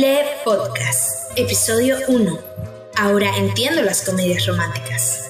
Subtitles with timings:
[0.00, 2.38] Lee Podcast, episodio 1.
[2.98, 5.28] Ahora entiendo las comedias románticas.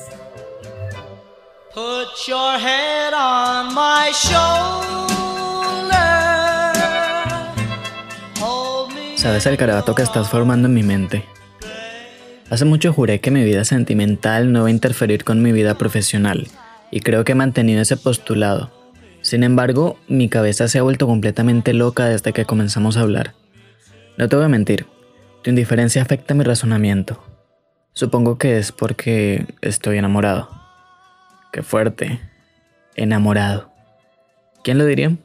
[1.75, 4.13] Put your head on my
[9.17, 11.25] Sabes el carabato que estás formando en mi mente.
[12.51, 16.47] Hace mucho juré que mi vida sentimental no iba a interferir con mi vida profesional,
[16.91, 18.71] y creo que he mantenido ese postulado.
[19.23, 23.33] Sin embargo, mi cabeza se ha vuelto completamente loca desde que comenzamos a hablar.
[24.19, 24.85] No te voy a mentir,
[25.43, 27.23] tu indiferencia afecta mi razonamiento.
[27.93, 30.51] Supongo que es porque estoy enamorado.
[31.53, 32.21] Qué fuerte.
[32.97, 33.71] Enamorado.
[34.65, 35.17] ¿Quién lo diría?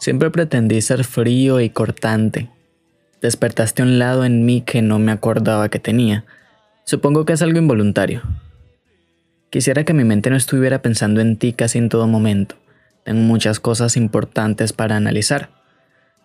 [0.00, 2.50] Siempre pretendí ser frío y cortante.
[3.22, 6.24] Despertaste un lado en mí que no me acordaba que tenía.
[6.82, 8.22] Supongo que es algo involuntario.
[9.50, 12.56] Quisiera que mi mente no estuviera pensando en ti casi en todo momento.
[13.04, 15.50] Tengo muchas cosas importantes para analizar.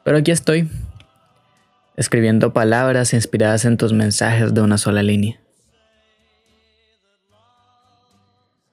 [0.03, 0.67] Pero aquí estoy,
[1.97, 5.39] escribiendo palabras inspiradas en tus mensajes de una sola línea.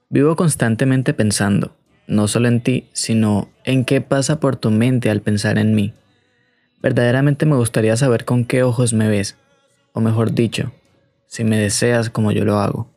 [0.09, 1.75] Vivo constantemente pensando,
[2.07, 5.93] no solo en ti, sino en qué pasa por tu mente al pensar en mí.
[6.81, 9.35] Verdaderamente me gustaría saber con qué ojos me ves,
[9.93, 10.71] o mejor dicho,
[11.27, 12.89] si me deseas como yo lo hago.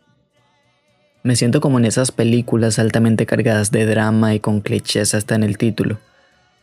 [1.22, 5.42] Me siento como en esas películas altamente cargadas de drama y con clichés hasta en
[5.42, 5.98] el título.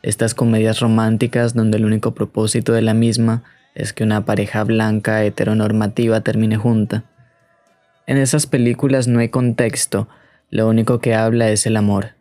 [0.01, 3.43] Estas comedias románticas donde el único propósito de la misma
[3.75, 7.03] es que una pareja blanca heteronormativa termine junta.
[8.07, 10.07] En esas películas no hay contexto,
[10.49, 12.15] lo único que habla es el amor.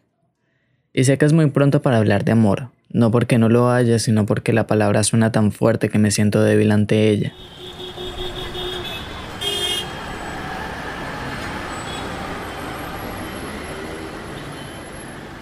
[0.92, 3.98] Y sé que es muy pronto para hablar de amor, no porque no lo haya,
[3.98, 7.32] sino porque la palabra suena tan fuerte que me siento débil ante ella.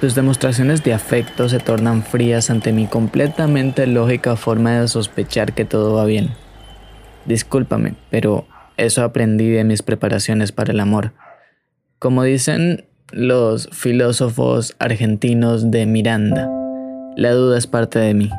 [0.00, 5.64] Tus demostraciones de afecto se tornan frías ante mi completamente lógica forma de sospechar que
[5.64, 6.34] todo va bien.
[7.24, 11.12] Discúlpame, pero eso aprendí de mis preparaciones para el amor.
[11.98, 16.46] Como dicen los filósofos argentinos de Miranda,
[17.16, 18.30] la duda es parte de mí.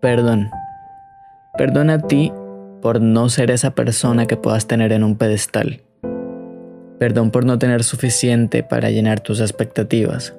[0.00, 0.48] Perdón.
[1.58, 2.32] Perdón a ti
[2.80, 5.82] por no ser esa persona que puedas tener en un pedestal.
[6.98, 10.34] Perdón por no tener suficiente para llenar tus expectativas.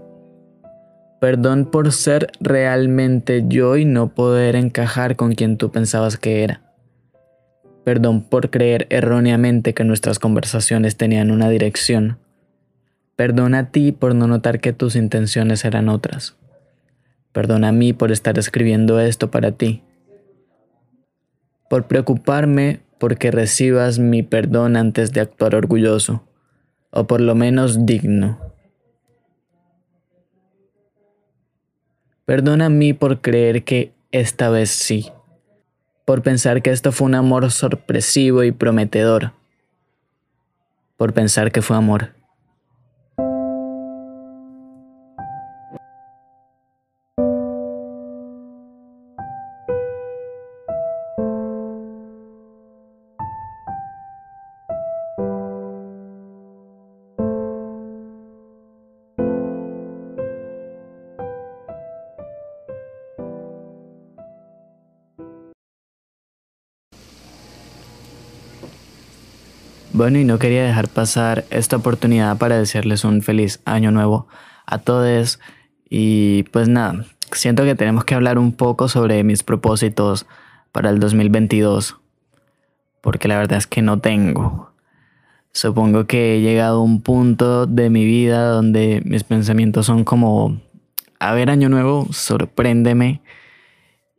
[1.22, 6.62] Perdón por ser realmente yo y no poder encajar con quien tú pensabas que era.
[7.84, 12.20] Perdón por creer erróneamente que nuestras conversaciones tenían una dirección.
[13.16, 16.36] Perdón a ti por no notar que tus intenciones eran otras.
[17.32, 19.82] Perdona a mí por estar escribiendo esto para ti
[21.70, 26.24] por preocuparme porque recibas mi perdón antes de actuar orgulloso,
[26.92, 28.40] o por lo menos digno.
[32.26, 35.12] Perdona a mí por creer que esta vez sí,
[36.06, 39.32] por pensar que esto fue un amor sorpresivo y prometedor,
[40.98, 42.19] por pensar que fue amor.
[69.92, 74.28] Bueno, y no quería dejar pasar esta oportunidad para decirles un feliz año nuevo
[74.68, 75.40] a todos.
[75.90, 80.28] Y pues nada, siento que tenemos que hablar un poco sobre mis propósitos
[80.72, 81.98] para el 2022.
[83.02, 84.72] Porque la verdad es que no tengo.
[85.54, 90.62] Supongo que he llegado a un punto de mi vida donde mis pensamientos son como,
[91.20, 93.24] a ver, año nuevo, sorpréndeme.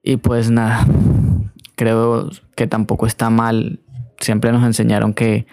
[0.03, 0.85] Y pues nada,
[1.77, 3.79] creo que tampoco está mal.
[4.19, 5.47] Siempre nos enseñaron que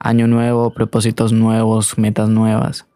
[0.00, 2.86] año nuevo, propósitos nuevos, metas nuevas.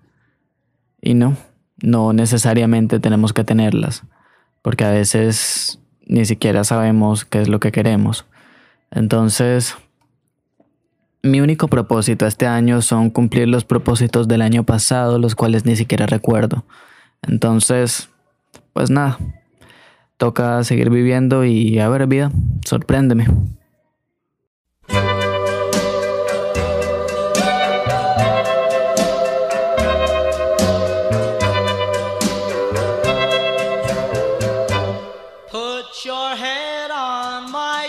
[1.01, 1.37] Y no,
[1.83, 4.03] no necesariamente tenemos que tenerlas,
[4.63, 8.27] porque a veces ni siquiera sabemos qué es lo que queremos.
[8.91, 9.77] Entonces,
[11.23, 15.77] mi único propósito este año son cumplir los propósitos del año pasado, los cuales ni
[15.77, 16.65] siquiera recuerdo.
[17.23, 18.09] Entonces,
[18.73, 19.19] pues nada,
[20.17, 22.31] toca seguir viviendo y a ver vida,
[22.65, 23.27] sorpréndeme.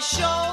[0.06, 0.44] show.